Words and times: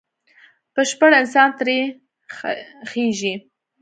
بشپړ 0.73 1.11
انسان 1.21 1.49
ترې 1.57 1.77
خېژي. 2.89 3.33